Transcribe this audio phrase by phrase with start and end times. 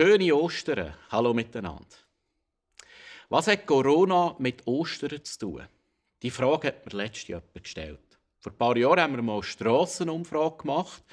[0.00, 0.94] Schöne Ostern.
[1.10, 1.84] Hallo miteinander.
[3.28, 5.68] Was hat Corona mit Ostern zu tun?
[6.22, 8.18] Die Frage hat mir letztes Jahr gestellt.
[8.38, 11.04] Vor ein paar Jahren haben wir mal eine Strassenumfrage gemacht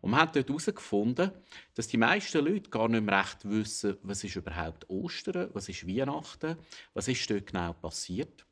[0.00, 1.30] und wir haben dort herausgefunden,
[1.76, 5.86] dass die meisten Leute gar nicht mehr recht wissen, was ist überhaupt Ostern, was ist
[5.86, 6.56] Weihnachten,
[6.94, 8.44] was ist dort genau passiert.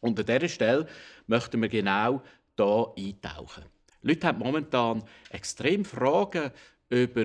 [0.00, 0.86] Und an dieser Stelle
[1.26, 2.22] möchten wir genau
[2.58, 3.64] hier eintauchen.
[4.02, 6.50] Die Leute haben momentan extrem Fragen
[6.90, 7.24] über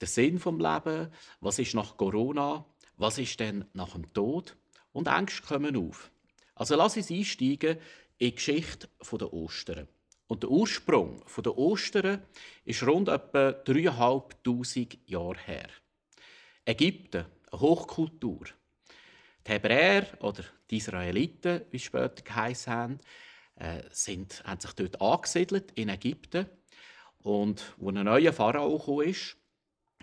[0.00, 1.08] den Sinn des Lebens,
[1.40, 2.64] was ist nach Corona,
[2.96, 4.56] was ist denn nach dem Tod
[4.92, 6.10] und Ängste kommen auf.
[6.54, 7.78] Also lass uns einsteigen
[8.18, 9.88] in die Geschichte der Ostern.
[10.26, 12.22] Und der Ursprung der Ostern
[12.64, 15.68] ist rund etwa 3'500 Jahre her.
[16.64, 18.44] Ägypten, eine Hochkultur.
[19.46, 22.98] Die Hebräer oder die Israeliten, wie später geheißen haben,
[23.56, 26.46] äh, sind, haben sich dort angesiedelt in Ägypten.
[27.20, 29.14] Und wo ein neuer Pharao kam,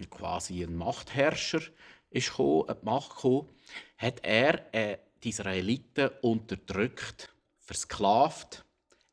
[0.04, 1.62] quasi ein Machtherrscher
[2.10, 3.50] ist gekommen, die Macht gekommen,
[3.98, 8.66] hat er äh, die Israeliten unterdrückt, versklavt,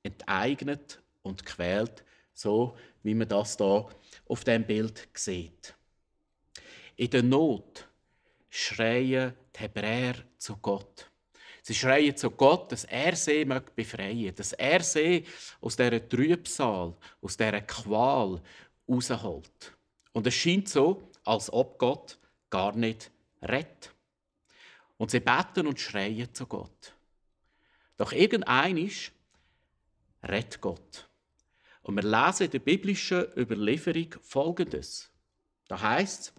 [0.03, 3.89] enteignet und quält, so wie man das da
[4.27, 5.75] auf dem Bild sieht.
[6.97, 7.89] In der Not
[8.51, 11.11] schreien die Hebräer zu Gott.
[11.63, 13.45] Sie schreien zu Gott, dass er sie
[13.77, 15.25] befreien möge, dass er sie
[15.61, 18.43] aus dieser Trübsal, aus dieser Qual
[18.89, 19.73] rausholt.
[20.13, 22.19] Und es scheint so, als ob Gott
[22.51, 23.11] gar nicht
[23.41, 23.95] rettet.
[24.99, 26.95] Und sie beten und schreien zu Gott.
[27.97, 29.13] Doch irgendeinisch
[30.23, 31.09] rettet Gott.
[31.83, 35.11] Und wir lesen in der biblischen Überlieferung Folgendes.
[35.67, 36.33] Da heißt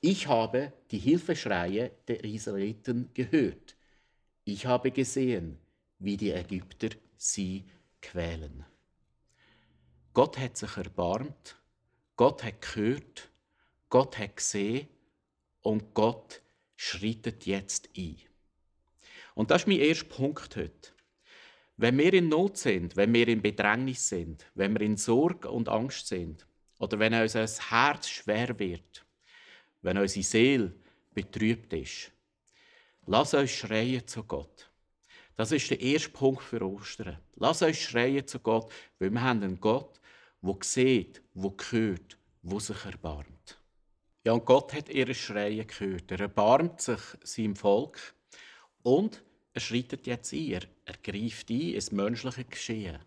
[0.00, 3.74] ich habe die Hilfeschreie der Israeliten gehört.
[4.44, 5.58] Ich habe gesehen,
[5.98, 7.64] wie die Ägypter sie
[8.00, 8.64] quälen.
[10.14, 11.57] Gott hat sich erbarmt,
[12.18, 13.30] Gott hat gehört,
[13.88, 14.88] Gott hat gesehen
[15.62, 16.42] und Gott
[16.76, 18.18] schreitet jetzt ein.
[19.34, 20.92] Und das ist mein erster Punkt heute.
[21.76, 25.70] Wenn wir in Not sind, wenn wir in Bedrängnis sind, wenn wir in Sorge und
[25.70, 26.44] Angst sind,
[26.78, 29.06] oder wenn unser Herz schwer wird,
[29.80, 30.74] wenn unsere Seele
[31.14, 32.12] betrübt ist,
[33.10, 34.70] Lass uns schreien zu Gott.
[35.34, 37.16] Das ist der erste Punkt für Ostern.
[37.36, 39.98] Lass uns schreien zu Gott, weil wir haben einen Gott,
[40.42, 43.60] der sieht, der hört, der sich erbarmt.
[44.24, 46.10] Ja, und Gott hat ihre Schreien gehört.
[46.10, 48.14] Er erbarmt sich seinem Volk
[48.82, 49.22] und
[49.52, 50.32] er schreitet jetzt.
[50.32, 52.98] Er, er greift ein ins menschliche Geschehen.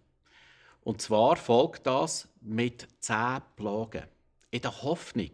[0.84, 4.08] Und zwar folgt das mit zehn Plagen.
[4.50, 5.32] In der Hoffnung,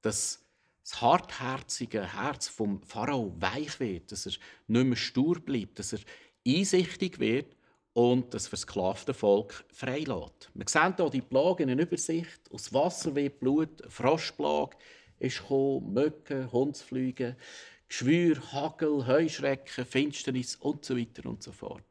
[0.00, 0.42] dass
[0.82, 4.32] das hartherzige Herz vom Pharao weich wird, dass er
[4.66, 6.00] nicht mehr stur bleibt, dass er
[6.46, 7.56] einsichtig wird
[7.94, 10.50] und das versklavte Volk freilässt.
[10.52, 12.40] Wir sehen hier die Plagen in Übersicht.
[12.52, 14.76] Aus Wasser wie Blut, Froschplage
[15.20, 17.36] ist gekommen, Mücken, Hundsflüge,
[17.88, 21.84] Geschwür, Hagel, Heuschrecken, Finsternis und so weiter und so fort.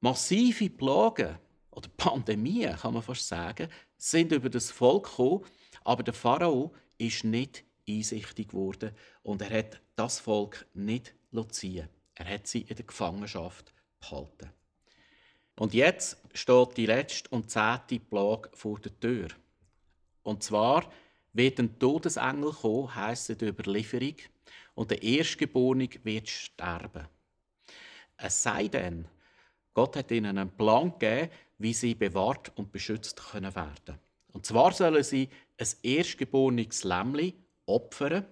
[0.00, 1.38] Massive Plagen
[1.70, 3.68] oder Pandemien, kann man fast sagen,
[3.98, 5.44] sind über das Volk gekommen,
[5.84, 11.14] aber der Pharao ist nicht einsichtig geworden und er hat das Volk nicht
[11.50, 11.88] ziehen.
[12.14, 14.50] Er hat sie in der Gefangenschaft behalten.
[15.56, 19.28] Und jetzt steht die letzte und zehnte Plage vor der Tür.
[20.22, 20.90] Und zwar
[21.32, 24.16] wird ein Todesengel kommen, heisst die Überlieferung,
[24.74, 27.06] und der Erstgeborene wird sterben.
[28.16, 29.06] Es sei denn,
[29.74, 33.98] Gott hat ihnen einen Plan gegeben, wie sie bewahrt und beschützt können werden.
[34.32, 35.28] Und zwar sollen sie
[35.58, 37.34] ein erstgeborenes Lämmli
[37.66, 38.24] opfern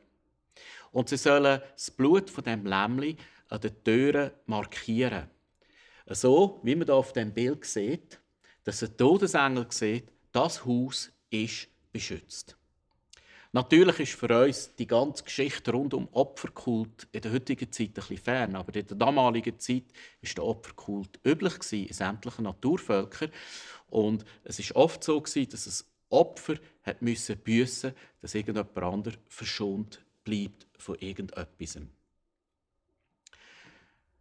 [0.92, 3.16] und sie sollen das Blut von dem Lämmli
[3.48, 5.28] an den Türen markieren.
[6.10, 8.18] So, wie man hier auf dem Bild sieht,
[8.64, 12.56] dass ein Todesengel sieht, das Haus ist beschützt.
[13.52, 17.94] Natürlich ist für uns die ganze Geschichte rund um Opferkult in der heutigen Zeit ein
[17.94, 19.84] bisschen fern, aber in der damaligen Zeit
[20.20, 23.30] war der Opferkult üblich in sämtlichen Naturvölkern.
[23.88, 30.04] Und es ist oft so, dass es Opfer hat müssen büssen, dass irgendjemand anderes verschont
[30.24, 31.78] bleibt von irgendetwas.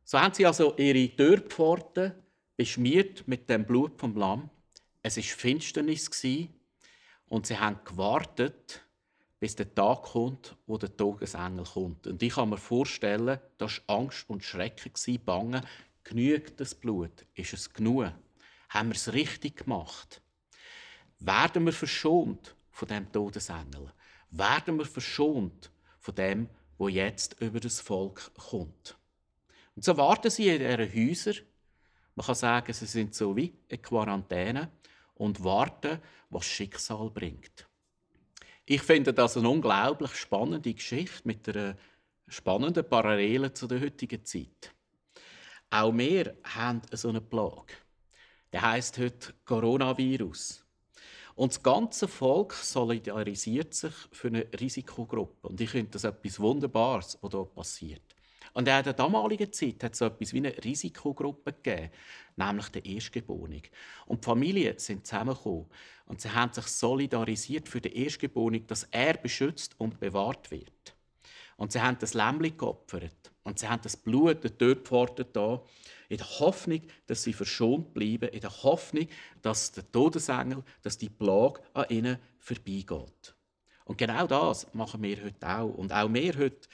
[0.09, 2.13] So haben sie also ihre Türpforten
[2.56, 4.50] beschmiert mit dem Blut vom Lamm.
[5.04, 6.09] Es ist Finsternis
[7.27, 8.86] und sie haben gewartet,
[9.42, 12.07] bis der Tag kommt, wo der Todesengel kommt.
[12.07, 14.94] Und ich kann mir vorstellen, das war Angst und Schrecken,
[15.25, 15.62] Bangen.
[16.06, 17.25] Genügt das Blut?
[17.36, 18.13] Ist es genug?
[18.69, 20.21] Haben wir es richtig gemacht?
[21.19, 23.92] Werden wir verschont von dem Todesengel?
[24.31, 25.69] Werden wir verschont
[26.00, 28.98] von dem, wo jetzt über das Volk kommt?
[29.77, 31.35] Und so warten sie in ihren Häusern.
[32.15, 34.71] Man kann sagen, sie sind so wie in Quarantäne
[35.13, 36.00] und warten,
[36.31, 37.68] was Schicksal bringt.
[38.65, 41.77] Ich finde das eine unglaublich spannende Geschichte mit einer
[42.27, 44.74] spannenden Parallele zu der heutigen Zeit.
[45.69, 47.74] Auch wir haben so eine Plage.
[48.51, 50.65] Der heißt heute Coronavirus.
[51.35, 55.50] Und das ganze Volk solidarisiert sich für eine Risikogruppe.
[55.50, 58.06] Und ich finde das etwas Wunderbares, was hier passiert.
[58.57, 61.92] Und in der damaligen Zeit hat es so etwas wie eine Risikogruppe gegeben,
[62.38, 63.62] nämlich der Erstgeborene.
[64.07, 65.68] Und die Familien sind zusammengekommen
[66.07, 70.95] und sie haben sich solidarisiert für den Erstgeborenen, dass er beschützt und bewahrt wird.
[71.57, 73.31] Und sie haben das Lämmchen geopfert.
[73.44, 75.62] Und sie haben das Blut der Türpforte da,
[76.10, 79.07] in der Hoffnung, dass sie verschont bleiben, in der Hoffnung,
[79.44, 83.36] dass der Todesengel, dass die Plage an ihnen vorbeigeht.
[83.86, 85.75] Und genau das machen wir heute auch.
[85.75, 86.68] Und auch wir heute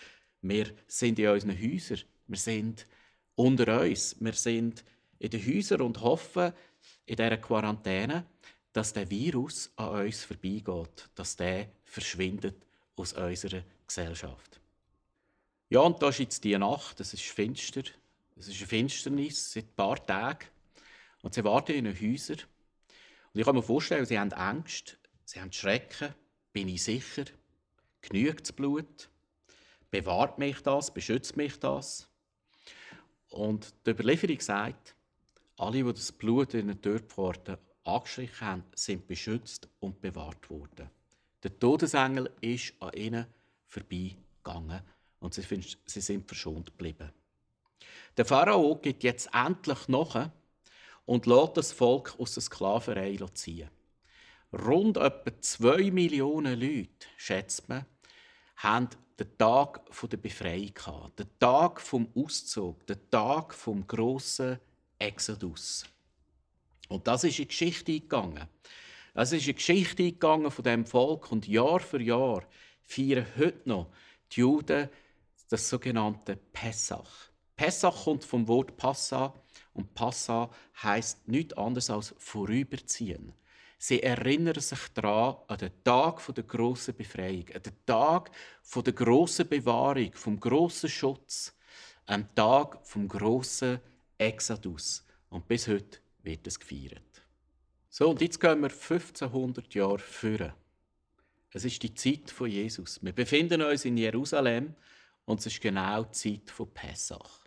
[0.44, 2.02] wir sind in unseren Häusern.
[2.28, 2.86] Wir sind
[3.36, 4.16] unter uns.
[4.20, 4.84] Wir sind
[5.20, 6.54] in den Häusern und hoffen
[7.06, 8.26] in dieser Quarantäne,
[8.74, 12.56] dass der Virus an uns vorbeigeht, dass der verschwindet
[12.96, 14.60] aus unserer Gesellschaft.
[15.70, 17.84] Ja, und da ist jetzt die Nacht, es ist finster,
[18.36, 20.46] es ist eine Finsternis seit ein paar Tagen
[21.22, 22.40] und sie warten in den Häusern.
[23.34, 26.14] Und ich kann mir vorstellen, sie haben Angst, sie haben Schrecken,
[26.52, 27.24] bin ich sicher,
[28.02, 29.10] genügt das Blut,
[29.94, 32.10] bewahrt mich das, beschützt mich das.
[33.30, 34.96] Und die Überlieferung sagt,
[35.56, 40.90] alle, die das Blut in den Türpforten angestrichen haben, sind beschützt und bewahrt worden.
[41.44, 43.28] Der Todesengel ist an ihnen
[43.68, 44.82] vorbeigegangen
[45.20, 45.44] und sie,
[45.86, 47.12] sie sind verschont geblieben.
[48.18, 50.32] Der Pharao geht jetzt endlich nach
[51.06, 53.70] und lässt das Volk aus der Sklaverei ziehen.
[54.52, 57.86] Rund etwa zwei Millionen Leute, schätzt man,
[58.58, 58.90] haben
[59.20, 64.60] den Tag der Befreiung gehabt, den Tag vom Auszug, den Tag vom grossen
[64.98, 65.86] Exodus.
[66.90, 68.48] Und das ist eine Geschichte eingegangen.
[69.14, 72.44] Es ist eine Geschichte eingegangen von dem Volk und Jahr für Jahr
[72.82, 73.92] feiern heute noch
[74.32, 74.90] die Juden
[75.50, 77.30] das sogenannte Pessach.
[77.56, 79.34] Pessach kommt vom Wort Passa
[79.74, 80.50] und Passa
[80.82, 83.34] heißt nichts anderes als vorüberziehen.
[83.86, 88.32] Sie erinnern sich daran an den Tag der grossen Befreiung, an den Tag
[88.74, 91.54] der grossen Bewahrung, vom grossen Schutz,
[92.06, 93.82] am Tag vom grossen
[94.18, 95.04] Exodus.
[95.30, 97.26] Und bis heute wird es gefeiert.
[97.90, 100.54] So, und jetzt gehen wir 1500 Jahre führen.
[101.52, 103.04] Es ist die Zeit von Jesus.
[103.04, 104.76] Wir befinden uns in Jerusalem
[105.26, 107.44] und es ist genau die Zeit von Pessach.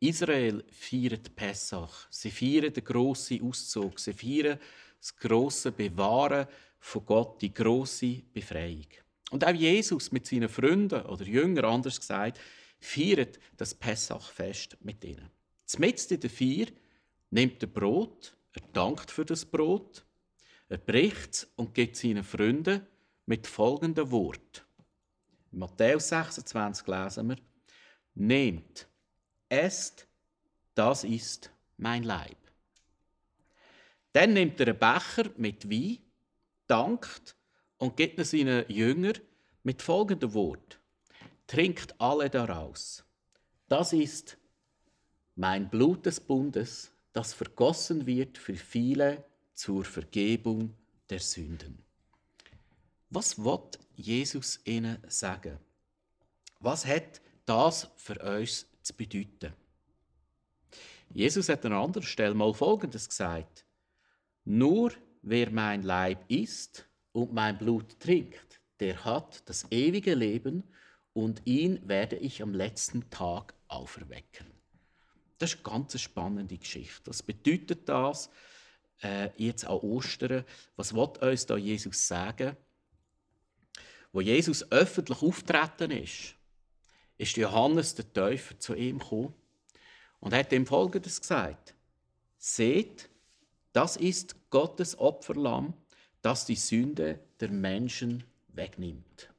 [0.00, 2.06] Israel feiert Pessach.
[2.10, 3.98] Sie feiern den grossen Auszug.
[3.98, 4.58] Sie feiern
[5.00, 6.46] das große Bewahren
[6.80, 8.86] von Gott, die große Befreiung.
[9.30, 12.40] Und auch Jesus mit seinen Freunden oder Jüngern, anders gesagt,
[12.80, 15.30] feiert das Pessachfest mit ihnen.
[15.66, 16.66] Zumindest in der Feier
[17.30, 20.04] nimmt er Brot, er dankt für das Brot,
[20.68, 22.86] er bricht es und gibt seinen Freunden
[23.26, 24.64] mit folgendem Wort.
[25.52, 27.36] In Matthäus 26 lesen wir,
[28.14, 28.88] Nehmt,
[29.48, 30.06] esst,
[30.74, 32.37] das ist mein Leib.
[34.18, 35.98] Dann nimmt er einen Becher mit Wein,
[36.66, 37.36] dankt
[37.76, 39.16] und gibt ihn seinen Jüngern
[39.62, 40.80] mit folgendem Wort.
[41.46, 43.04] Trinkt alle daraus.
[43.68, 44.36] Das ist
[45.36, 49.22] mein Blut des Bundes, das vergossen wird für viele
[49.54, 50.74] zur Vergebung
[51.08, 51.78] der Sünden.
[53.10, 55.60] Was wird Jesus ihnen sagen?
[56.58, 59.52] Was hat das für uns zu bedeuten?
[61.10, 63.64] Jesus hat an einer anderen Stelle mal Folgendes gesagt.
[64.50, 70.64] Nur wer mein Leib isst und mein Blut trinkt, der hat das ewige Leben
[71.12, 74.46] und ihn werde ich am letzten Tag auferwecken.
[75.36, 77.10] Das ist eine ganz spannende Geschichte.
[77.10, 78.30] Was bedeutet das
[79.02, 80.46] äh, jetzt an Ostern?
[80.76, 82.56] Was wird uns da Jesus sagen?
[84.12, 86.34] Wo Jesus öffentlich auftreten ist,
[87.18, 89.34] ist Johannes der Täufer zu ihm gekommen
[90.20, 91.74] und hat ihm Folgendes gesagt:
[92.38, 93.10] Seht,
[93.74, 95.74] das ist Gottes Opferlamm,
[96.22, 99.30] das die Sünde der Menschen wegnimmt.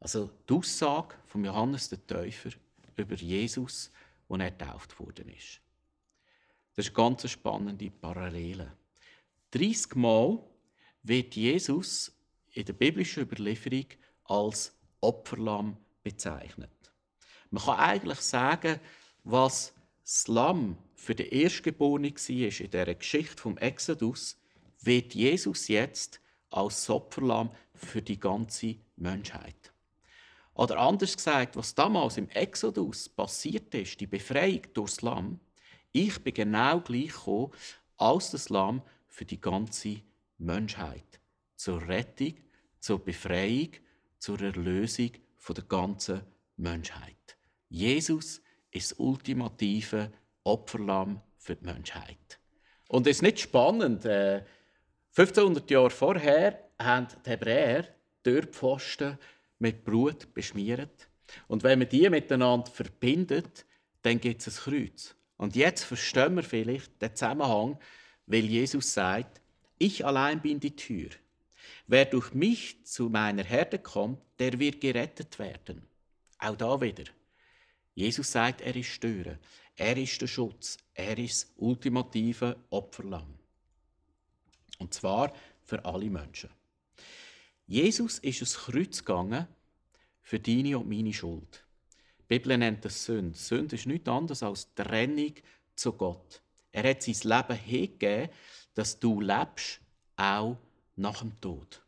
[0.00, 2.50] Also die Aussage von Johannes der Täufer
[2.96, 3.90] über Jesus,
[4.28, 5.60] wo er getauft worden ist.
[6.74, 8.72] Das ist eine ganz spannende Parallele.
[9.50, 10.38] 30 Mal
[11.02, 12.12] wird Jesus
[12.52, 13.86] in der biblischen Überlieferung
[14.24, 16.70] als Opferlamm bezeichnet.
[17.50, 18.78] Man kann eigentlich sagen,
[19.24, 19.72] was
[20.02, 24.36] das Lamm für den Erstgeborenen war in dieser Geschichte vom Exodus,
[24.82, 29.72] wird Jesus jetzt als Opferlamm für die ganze Menschheit.
[30.54, 35.38] Oder anders gesagt, was damals im Exodus passiert ist, die Befreiung durchs Lamm,
[35.92, 37.52] ich bin genau gleich gekommen
[37.96, 40.02] als das Lamm für die ganze
[40.36, 41.20] Menschheit.
[41.54, 42.34] Zur Rettung,
[42.80, 43.70] zur Befreiung,
[44.18, 45.12] zur Erlösung
[45.48, 46.22] der ganzen
[46.56, 47.36] Menschheit.
[47.68, 50.12] Jesus ist das ultimative
[50.48, 52.38] Opferlamm für die Menschheit.
[52.88, 54.04] Und es ist nicht spannend.
[54.04, 57.86] 1500 äh, Jahre vorher haben die Hebräer
[58.22, 59.18] Türpfosten
[59.58, 61.08] mit Blut beschmiert.
[61.46, 63.66] Und wenn man die miteinander verbindet,
[64.02, 65.14] dann gibt es ein Kreuz.
[65.36, 67.78] Und jetzt verstehen wir vielleicht den Zusammenhang,
[68.26, 69.40] weil Jesus sagt,
[69.78, 71.10] ich allein bin die Tür.
[71.86, 75.86] Wer durch mich zu meiner Herde kommt, der wird gerettet werden.
[76.38, 77.04] Auch da wieder.
[77.98, 79.40] Jesus sagt, er ist Stören.
[79.74, 80.76] Er ist der Schutz.
[80.94, 83.34] Er ist das ultimative Opferlamm.
[84.78, 85.32] Und zwar
[85.64, 86.48] für alle Menschen.
[87.66, 89.48] Jesus ist ins Kreuz gegangen
[90.22, 91.64] für deine und meine Schuld.
[92.20, 93.36] Die Bibel nennt das Sünde.
[93.36, 95.34] Sünde ist nichts anderes als Trennung
[95.74, 96.40] zu Gott.
[96.70, 98.28] Er hat sein Leben hingegeben,
[98.74, 99.80] dass du lebst,
[100.14, 100.56] auch
[100.94, 101.82] nach dem Tod.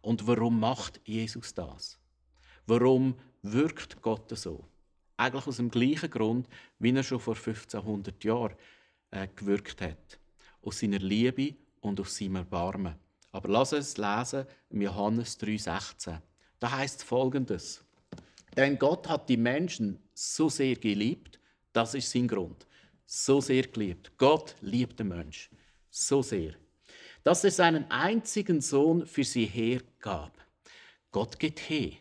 [0.00, 1.96] Und warum macht Jesus das?
[2.66, 4.64] Warum wirkt Gott so?
[5.16, 8.54] Eigentlich aus dem gleichen Grund, wie er schon vor 1500 Jahren
[9.10, 10.18] äh, gewirkt hat.
[10.62, 12.96] Aus seiner Liebe und aus seinem Erbarmen.
[13.30, 16.20] Aber lass uns lesen im Johannes 3,16.
[16.58, 17.84] Da heißt folgendes:
[18.56, 21.38] Denn Gott hat die Menschen so sehr geliebt,
[21.72, 22.66] das ist sein Grund.
[23.06, 24.12] So sehr geliebt.
[24.16, 25.50] Gott liebt den Mensch.
[25.90, 26.54] So sehr.
[27.22, 30.32] Dass er seinen einzigen Sohn für sie hergab.
[31.10, 31.92] Gott geht her.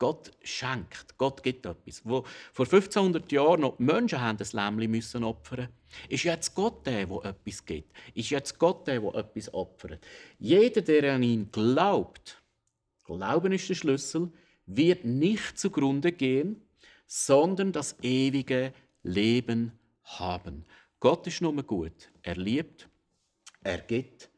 [0.00, 1.16] Gott schenkt.
[1.18, 2.00] Gott gibt etwas.
[2.04, 5.68] Wo vor 1500 Jahren noch die Menschen haben das Lämmchen müssen opfern
[6.08, 7.92] ist jetzt Gott der, der etwas gibt.
[8.14, 10.04] Ist jetzt Gott der, der etwas opfert.
[10.38, 12.42] Jeder, der an ihn glaubt,
[13.04, 14.30] Glauben ist der Schlüssel,
[14.66, 16.62] wird nicht zugrunde gehen,
[17.06, 19.72] sondern das ewige Leben
[20.04, 20.64] haben.
[21.00, 22.10] Gott ist nur gut.
[22.22, 22.88] Er liebt,
[23.62, 24.30] er gibt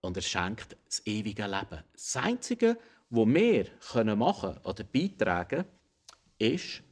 [0.00, 1.82] und er schenkt das ewige Leben.
[1.92, 2.78] Das Einzige,
[3.12, 5.68] was wir machen oder beitragen können,
[6.38, 6.82] ist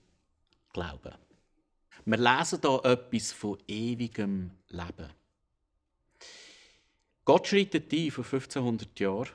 [0.72, 1.14] Glauben.
[2.04, 5.08] Wir lesen hier etwas von ewigem Leben.
[7.24, 9.30] Gott schreitet ein vor 1500 Jahren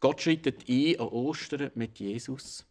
[0.00, 2.64] Gott schreitet ein an Ostern mit Jesus.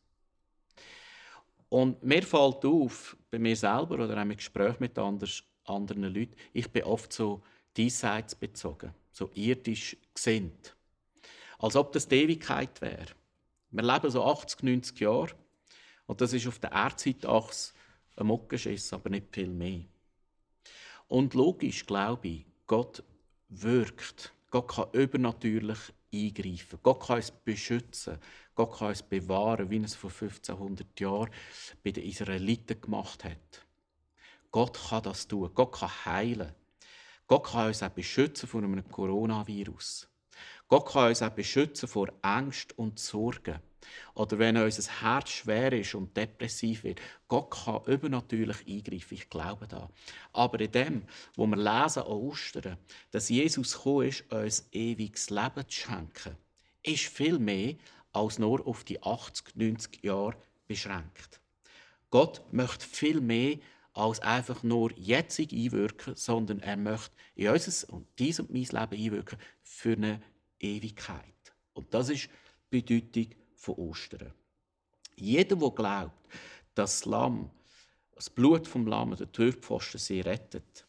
[1.70, 6.68] Und mir fällt auf, bei mir selber oder auch im Gespräch mit anderen Leuten, ich
[6.70, 7.44] bin oft so
[7.78, 10.76] diesseits bezogen, so irdisch gesinnt.
[11.60, 13.19] Als ob das die Ewigkeit wäre.
[13.72, 15.36] Wir leben so 80, 90 Jahre
[16.08, 17.74] und das ist auf der Erdzeitachse
[18.16, 19.82] ein Muckenschiss, aber nicht viel mehr.
[21.08, 23.04] Und logisch glaube ich, Gott
[23.50, 24.34] wirkt.
[24.52, 25.80] Gott kann übernatürlich
[26.14, 26.80] eingreifen.
[26.82, 28.18] Gott kann uns beschützen.
[28.56, 31.30] Gott kann uns bewahren, wie er es vor 1500 Jahren
[31.84, 33.66] bei den Israeliten gemacht hat.
[34.52, 35.52] Gott kann das tun.
[35.54, 36.54] Gott kann heilen.
[37.28, 40.09] Gott kann uns auch beschützen vor einem Coronavirus.
[40.70, 43.60] Gott kann uns auch beschützen vor Angst und Sorgen.
[44.14, 47.02] Oder wenn unser Herz schwer ist und depressiv wird.
[47.28, 49.90] Gott kann übernatürlich eingreifen, ich glaube da.
[50.32, 51.04] Aber in dem,
[51.36, 52.78] wo wir lesen an Ostern,
[53.10, 56.38] dass Jesus gekommen ist, uns ewiges Leben zu schenken,
[56.84, 57.74] ist viel mehr
[58.14, 60.36] als nur auf die 80, 90 Jahre
[60.68, 61.40] beschränkt.
[62.12, 63.58] Gott möchte viel mehr
[63.94, 69.06] als einfach nur jetzig einwirken, sondern er möchte in unser und dies und mein Leben
[69.06, 70.22] einwirken für eine
[70.60, 71.24] Ewigkeit.
[71.74, 72.30] Und das ist
[72.72, 74.34] die Bedeutung von Ostern.
[75.16, 76.28] Jeder, der glaubt,
[76.76, 77.50] dass das Lamm,
[78.16, 80.86] das Blut vom Lamm, der Türpfosten sie rettet,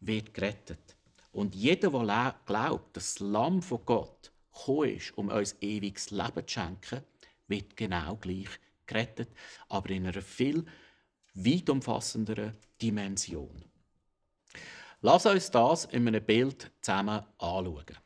[0.00, 0.96] wird gerettet.
[1.32, 6.46] Und jeder, der glaubt, dass das Lamm von Gott gekommen ist, um uns ewiges Leben
[6.46, 7.02] zu schenken,
[7.46, 8.48] wird genau gleich
[8.86, 9.28] gerettet,
[9.68, 10.64] aber in einer viel
[11.34, 13.64] weit umfassenderen Dimension.
[15.02, 17.96] Lass uns das in einem Bild zusammen anschauen.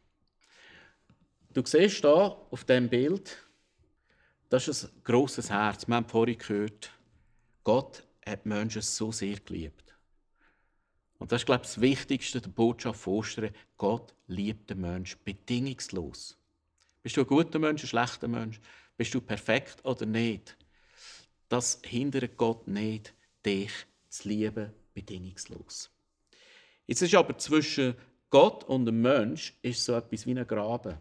[1.55, 3.37] Du siehst hier auf dem Bild,
[4.49, 5.87] das ist ein grosses Herz.
[5.87, 6.91] Wir haben vorhin gehört,
[7.63, 9.95] Gott hat Menschen so sehr geliebt.
[11.19, 13.51] Und das ist, glaube ich, das Wichtigste der Botschaft von Ostern.
[13.77, 16.37] Gott liebt den Menschen bedingungslos.
[17.05, 18.61] Bist du ein guter Mensch, ein schlechter Mensch?
[18.97, 20.57] Bist du perfekt oder nicht?
[21.49, 23.15] Das hindert Gott nicht,
[23.47, 23.71] dich
[24.09, 25.89] zu lieben, bedingungslos.
[26.89, 27.95] Jetzt ist aber zwischen
[28.29, 30.99] Gott und dem Mensch ist so etwas wie ein Graben.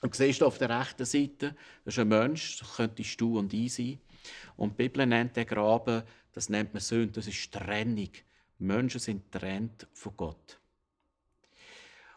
[0.00, 3.74] Du siehst auf der rechten Seite, das ist ein Mensch, das könntest du und ich
[3.74, 4.00] sein.
[4.56, 6.02] Und die Bibel nennt den Graben,
[6.32, 8.10] das nennt man Sünde, das ist Trennung.
[8.58, 10.60] Menschen sind getrennt von Gott.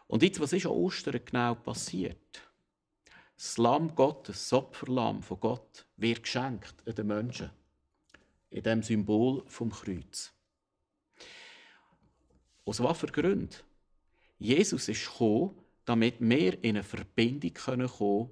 [0.06, 2.42] Und jetzt, was ist an Ostern genau passiert?
[3.36, 7.50] Das Lamm Gottes, das Opferlamm von Gott, wird geschenkt an den Menschen.
[8.50, 10.32] In dem Symbol vom Kreuz.
[12.64, 13.56] Aus was für Gründen?
[14.38, 18.30] Jesus ist gekommen, damit wir in eine Verbindung kommen können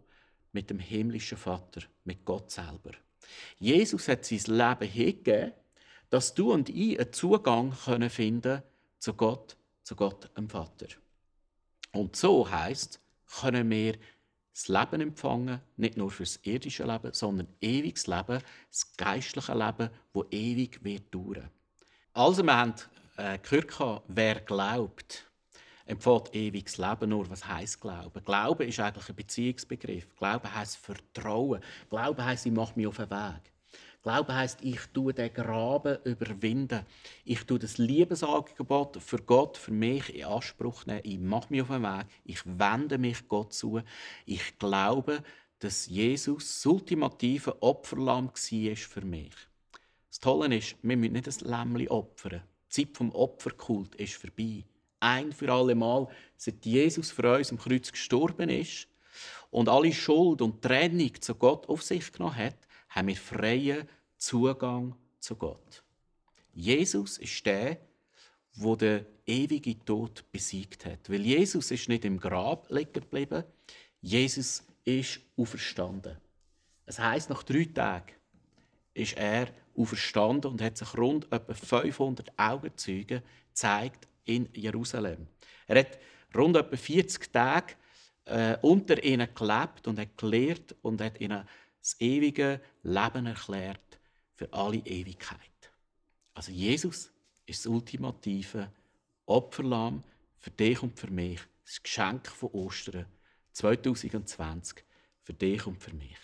[0.53, 2.93] mit dem himmlischen Vater, mit Gott selber.
[3.59, 5.53] Jesus hat sein Leben hingegeben,
[6.09, 8.63] dass du und ich einen Zugang können finden
[8.99, 10.89] zu Gott, zu Gott, dem Vater.
[11.93, 13.01] Und so heißt,
[13.41, 13.97] können wir
[14.53, 19.91] das Leben empfangen, nicht nur für das irdische Leben, sondern ewiges Leben, das geistliche Leben,
[20.13, 21.49] wo ewig wird dauern.
[22.13, 22.75] Also wir haben
[23.17, 25.30] äh, gehört, wer glaubt,
[25.91, 27.29] empfiehlt ewiges Leben nur.
[27.29, 28.25] Was heißt Glauben?
[28.25, 30.15] Glauben ist eigentlich ein Beziehungsbegriff.
[30.17, 31.61] Glauben heißt Vertrauen.
[31.89, 33.53] Glauben heißt, ich mache mich auf den Weg.
[34.03, 36.87] Glauben heißt, ich tue den Graben überwinden.
[37.25, 41.03] Ich tue das Liebesangebot für Gott, für mich in Anspruch nehmen.
[41.05, 42.07] Ich mache mich auf den Weg.
[42.25, 43.83] Ich wende mich Gott zu.
[44.25, 45.23] Ich glaube,
[45.59, 49.35] dass Jesus das ultimative Opferlamm war für mich.
[50.09, 52.43] Das Tolle ist, wir müssen nicht ein Lämmchen opfern.
[52.69, 54.65] Die Zeit vom Opferkult ist vorbei.
[55.01, 58.87] Ein für alle Mal, seit Jesus für uns am Kreuz gestorben ist
[59.51, 62.57] und alle Schuld und Trennung zu Gott auf sich genommen hat,
[62.91, 65.83] haben wir freien Zugang zu Gott.
[66.53, 67.79] Jesus ist der,
[68.55, 71.09] wo der ewige Tod besiegt hat.
[71.09, 73.45] Weil Jesus ist nicht im Grab liegen geblieben,
[74.01, 76.17] Jesus ist auferstanden.
[76.87, 78.13] Es heißt nach drei Tagen
[78.93, 85.27] ist er auferstanden und hat sich rund etwa 500 Augenzeugen gezeigt in Jerusalem.
[85.67, 85.99] Er hat
[86.35, 87.75] rund etwa 40 Tage
[88.25, 91.47] äh, unter ihnen gelebt und hat gelehrt und hat ihnen
[91.81, 93.99] das ewige Leben erklärt
[94.35, 95.39] für alle Ewigkeit.
[96.35, 97.11] Also Jesus
[97.47, 98.71] ist das ultimative
[99.27, 100.03] Opferlamm
[100.39, 103.07] für dich und für mich, das Geschenk von Ostern
[103.53, 104.85] 2020
[105.23, 106.17] für dich und für mich.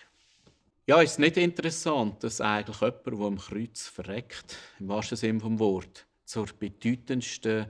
[0.87, 5.59] Ja, ist nicht interessant, dass eigentlich jemand, der am Kreuz verreckt, im wahrsten Sinne des
[5.59, 7.67] Wort, zur bedeutendsten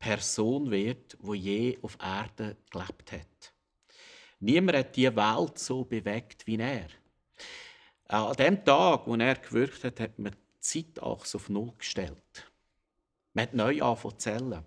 [0.00, 3.52] Person wird, die je auf Erde gelebt hat.
[4.40, 6.88] Niemand hat die Welt so bewegt wie er.
[8.08, 12.50] An dem Tag, wo er gewirkt hat, hat man die Zeitachse auf Null gestellt.
[13.34, 14.64] Man hat neu angefangen zu zählen.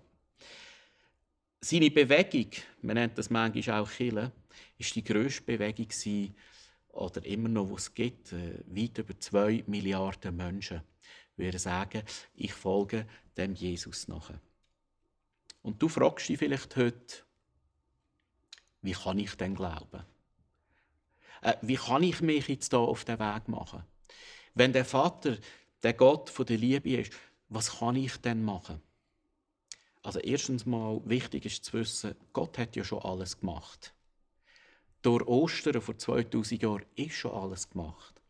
[1.60, 2.50] Seine Bewegung,
[2.82, 4.32] man nennt das manchmal auch Kille,
[4.78, 6.34] ist die grösste Bewegung
[6.88, 10.82] oder immer noch, was es gibt, äh, weit über zwei Milliarden Menschen
[11.36, 12.02] würden sagen,
[12.34, 14.40] ich folge dem Jesus nachher.
[15.64, 17.24] Und du fragst dich vielleicht heute,
[18.82, 20.04] wie kann ich denn glauben?
[21.40, 23.82] Äh, wie kann ich mich jetzt hier auf den Weg machen?
[24.52, 25.38] Wenn der Vater
[25.82, 27.14] der Gott von der Liebe ist,
[27.48, 28.82] was kann ich denn machen?
[30.02, 33.94] Also erstens mal wichtig ist zu wissen, Gott hat ja schon alles gemacht.
[35.00, 38.20] Durch Ostern vor 2000 Jahren ist schon alles gemacht.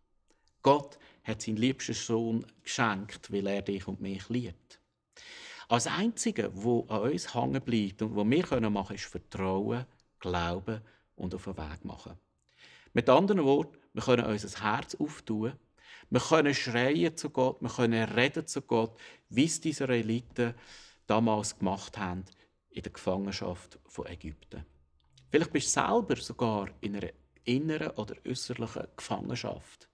[0.63, 4.79] Gott hat seinen liebsten Sohn geschenkt, weil er dich und mich liebt.
[5.75, 9.85] Als Einzige, wo an uns hängen bleibt und was wir machen können, ist Vertrauen,
[10.21, 10.81] Glauben
[11.17, 12.17] und auf den Weg machen.
[12.93, 15.55] Mit anderen Worten, wir können unser Herz auftun,
[16.11, 18.97] wir können schreien zu Gott, wir können reden zu Gott,
[19.31, 20.55] wie es die Israeliten
[21.09, 22.25] damals gemacht haben
[22.71, 24.65] in der Gefangenschaft von Ägypten.
[25.29, 27.11] Vielleicht bist du selber sogar in einer
[27.43, 29.89] inneren oder äußerlichen Gefangenschaft.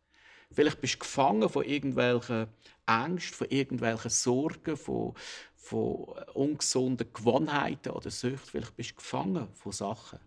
[0.52, 2.48] Vielleicht bist du gefangen von irgendwelchen
[2.86, 5.14] Ängsten, von irgendwelchen Sorgen, von,
[5.54, 8.50] von ungesunden Gewohnheiten oder Süchten.
[8.50, 10.18] Vielleicht bist du gefangen von Sachen.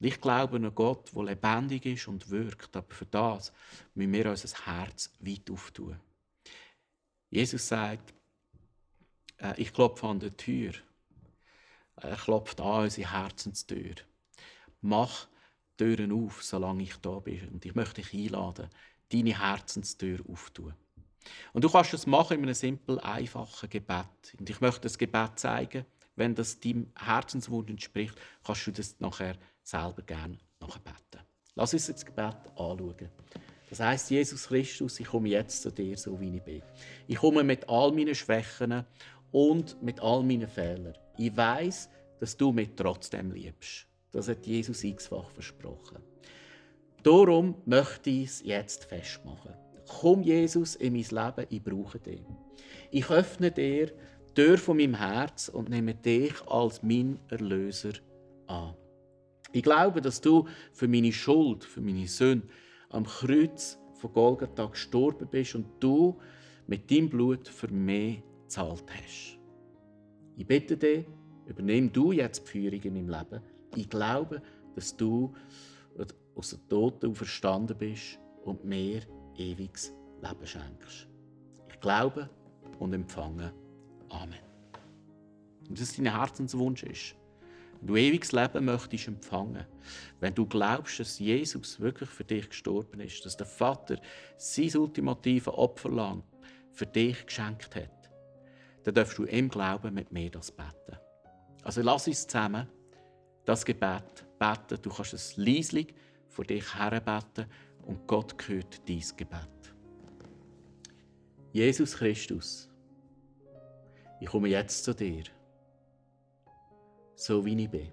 [0.00, 3.52] Ich glaube an Gott, der lebendig ist und wirkt, aber für das
[3.94, 6.00] müssen wir unser Herz weit auftun.
[7.30, 8.12] Jesus sagt,
[9.36, 10.72] äh, ich klopfe an der Tür.
[11.96, 13.94] Er klopft an unsere Herzenstür.
[14.80, 15.28] Mach
[15.76, 17.48] Türen auf, solange ich da bin.
[17.50, 18.68] Und ich möchte dich einladen,
[19.12, 20.74] deine Herzenstür auftun.
[21.52, 24.34] Und du kannst es machen in einem simpel, einfachen Gebet.
[24.38, 25.84] Und ich möchte das Gebet zeigen.
[26.16, 31.20] Wenn das deinem Herzenswunsch entspricht, kannst du das nachher selber gerne nachbeten.
[31.54, 33.08] Lass uns das Gebet anschauen.
[33.70, 36.62] Das heißt, Jesus Christus, ich komme jetzt zu dir, so wie ich bin.
[37.06, 38.84] Ich komme mit all meinen Schwächen
[39.30, 40.96] und mit all meinen Fehlern.
[41.16, 41.88] Ich weiß,
[42.20, 43.86] dass du mich trotzdem liebst.
[44.10, 46.11] Das hat Jesus x-fach versprochen.
[47.02, 49.54] Darum möchte ich es jetzt festmachen.
[49.88, 52.22] Komm, Jesus, in mein Leben, ich brauche dich.
[52.90, 57.92] Ich öffne dir die Tür von meinem Herz und nehme dich als mein Erlöser
[58.46, 58.74] an.
[59.52, 62.46] Ich glaube, dass du für meine Schuld, für meine Sünde
[62.88, 66.18] am Kreuz von Golgatha gestorben bist und du
[66.66, 69.38] mit deinem Blut für mich gezahlt hast.
[70.36, 71.04] Ich bitte dich,
[71.46, 73.42] übernimm du jetzt die Führung in meinem Leben.
[73.76, 74.40] Ich glaube,
[74.74, 75.34] dass du
[76.34, 79.02] aus den Toten verstanden bist und mir
[79.36, 79.92] ewiges
[80.22, 81.08] Leben schenkst.
[81.68, 82.28] Ich glaube
[82.78, 83.52] und empfange.
[84.08, 84.38] Amen.
[85.68, 87.14] Und dass dein Herzenswunsch ist,
[87.80, 89.66] wenn du ewiges Leben möchtest empfangen,
[90.20, 93.96] wenn du glaubst, dass Jesus wirklich für dich gestorben ist, dass der Vater
[94.36, 96.22] sein ultimatives Opferlamm
[96.70, 98.10] für dich geschenkt hat,
[98.84, 100.96] dann darfst du im Glauben mit mir das beten.
[101.62, 102.68] Also lass uns zusammen
[103.44, 104.80] das Gebet beten.
[104.82, 105.94] Du kannst es leislich
[106.32, 107.46] vor dich herbeten
[107.86, 109.74] und Gott hört dein Gebet.
[111.52, 112.70] Jesus Christus,
[114.20, 115.24] ich komme jetzt zu dir,
[117.14, 117.90] so wie ich bin.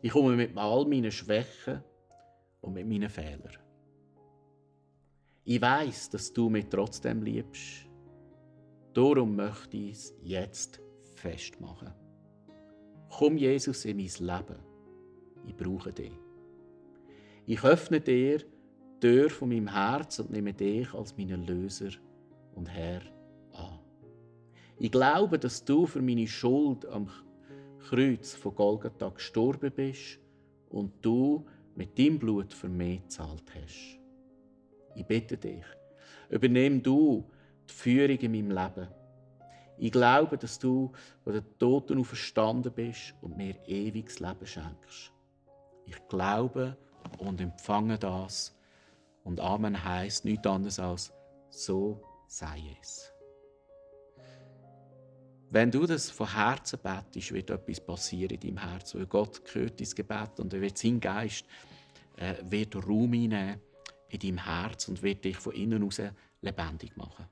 [0.00, 1.82] Ich komme mit all meinen Schwächen
[2.60, 3.58] und mit meinen Fehlern.
[5.44, 7.86] Ich weiß, dass du mich trotzdem liebst.
[8.92, 10.80] Darum möchte ich es jetzt
[11.14, 11.92] festmachen.
[13.08, 14.58] Komm, Jesus, in mein Leben.
[15.46, 16.25] Ich brauche dich.
[17.48, 21.90] Ich öffne dir die Tür von meinem Herz und nehme dich als meinen Löser
[22.56, 23.02] und Herr
[23.52, 23.78] an.
[24.80, 27.08] Ich glaube, dass du für meine Schuld am
[27.88, 30.18] Kreuz von Golgatha gestorben bist
[30.70, 34.00] und du mit deinem Blut für mich gezahlt hast.
[34.96, 35.64] Ich bitte dich,
[36.28, 37.30] übernimm du
[37.70, 38.88] die Führung in meinem Leben.
[39.78, 40.90] Ich glaube, dass du
[41.22, 45.12] von den Toten auferstanden bist und mir ewiges Leben schenkst.
[45.84, 46.76] Ich glaube
[47.18, 48.54] und empfange das.
[49.24, 51.12] Und Amen heißt nichts anderes als
[51.50, 53.12] so sei es.
[55.50, 58.98] Wenn du das von Herzen betest, wird etwas passieren in deinem Herzen.
[58.98, 61.44] Weil Gott hört dein Gebet und er wird sein Geist
[62.16, 66.00] äh, wird Raum in deinem Herz und wird dich von innen heraus
[66.40, 67.26] lebendig machen.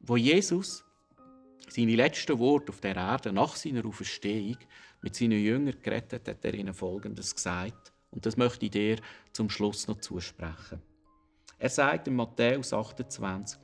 [0.00, 0.84] Wo Jesus
[1.68, 4.56] seine letzten Worte auf der Erde nach seiner Auferstehung
[5.02, 7.92] mit seinen Jüngern geredet hat, hat er ihnen Folgendes gesagt.
[8.10, 8.96] Und das möchte ich dir
[9.32, 10.82] zum Schluss noch zusprechen.
[11.58, 13.60] Er sagt in Matthäus 28,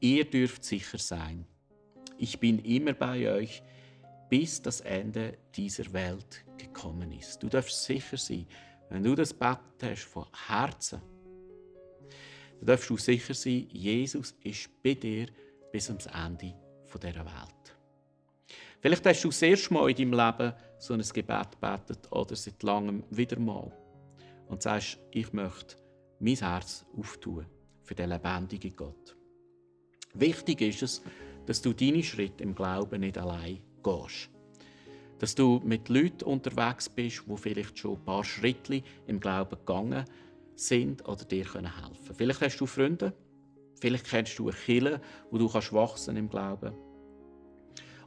[0.00, 1.44] ihr dürft sicher sein.
[2.16, 3.62] Ich bin immer bei euch,
[4.28, 7.42] bis das Ende dieser Welt gekommen ist.
[7.42, 8.46] Du darfst sicher sein,
[8.88, 11.00] wenn du das Bett hast von Herzen,
[12.58, 15.26] dann darfst du sicher sein, Jesus ist bei dir
[15.72, 16.54] bis ans Ende
[16.92, 17.76] dieser Welt.
[18.80, 22.62] Vielleicht hast du das erste Mal in deinem Leben so ein Gebet gebetet oder seit
[22.62, 23.72] langem wieder mal
[24.50, 25.76] und sagst, ich möchte
[26.18, 27.46] mein Herz auftun
[27.82, 29.16] für den lebendigen Gott.
[30.12, 31.02] Wichtig ist es,
[31.46, 34.28] dass du deine Schritte im Glauben nicht allein gehst.
[35.18, 40.04] Dass du mit Leuten unterwegs bist, die vielleicht schon ein paar Schritte im Glauben gegangen
[40.56, 42.16] sind oder dir helfen können.
[42.16, 43.14] Vielleicht hast du Freunde,
[43.80, 46.74] vielleicht kennst du eine Kirche, wo du kannst wachsen im Glauben.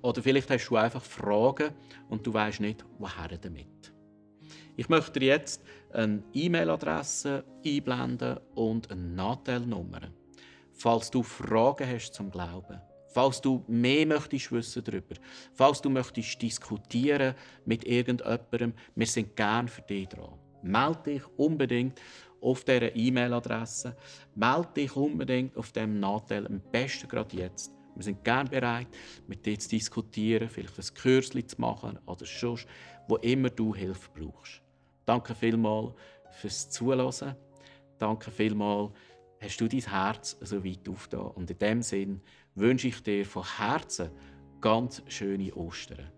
[0.01, 1.71] Oder vielleicht hast du einfach Fragen
[2.09, 3.92] und du weißt nicht, woher damit.
[4.75, 10.01] Ich möchte dir jetzt eine E-Mail-Adresse einblenden und eine Nachteilnummer.
[10.71, 12.81] Falls du Fragen hast zum Glauben,
[13.13, 15.15] falls du mehr möchtest wissen darüber,
[15.53, 20.39] falls du möchtest diskutieren mit irgendjemandem, wir sind gern für dich dran.
[20.63, 22.01] Melde dich unbedingt
[22.41, 23.95] auf dieser E-Mail-Adresse.
[24.33, 27.71] Melde dich unbedingt auf dem Nachteil, am besten gerade jetzt.
[27.95, 28.87] Wir sind gern bereit,
[29.27, 32.67] mit dir zu diskutieren, vielleicht ein Kürzchen zu machen oder sonst,
[33.07, 34.62] wo immer du Hilfe brauchst.
[35.05, 35.93] Danke vielmals
[36.31, 37.35] fürs Zuhören.
[37.97, 38.91] Danke vielmals,
[39.39, 41.31] hast du dein Herz so weit aufgetan.
[41.31, 42.21] Und in dem Sinn
[42.55, 44.09] wünsche ich dir von Herzen
[44.61, 46.11] ganz schöne Ostern.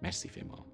[0.00, 0.67] Merci vielmals.